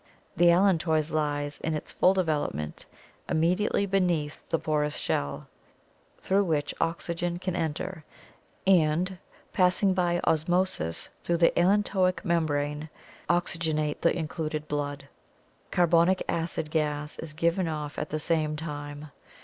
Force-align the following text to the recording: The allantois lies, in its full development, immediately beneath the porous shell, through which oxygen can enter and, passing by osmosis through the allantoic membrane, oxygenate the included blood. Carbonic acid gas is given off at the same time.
The 0.35 0.47
allantois 0.49 1.11
lies, 1.11 1.59
in 1.59 1.75
its 1.75 1.91
full 1.91 2.15
development, 2.15 2.87
immediately 3.29 3.85
beneath 3.85 4.49
the 4.49 4.57
porous 4.57 4.97
shell, 4.97 5.45
through 6.17 6.43
which 6.45 6.73
oxygen 6.81 7.37
can 7.37 7.55
enter 7.55 8.03
and, 8.65 9.19
passing 9.53 9.93
by 9.93 10.19
osmosis 10.23 11.09
through 11.21 11.37
the 11.37 11.51
allantoic 11.55 12.25
membrane, 12.25 12.89
oxygenate 13.29 14.01
the 14.01 14.17
included 14.17 14.67
blood. 14.67 15.07
Carbonic 15.69 16.23
acid 16.27 16.71
gas 16.71 17.19
is 17.19 17.33
given 17.33 17.67
off 17.67 17.99
at 17.99 18.09
the 18.09 18.19
same 18.19 18.55
time. 18.55 19.11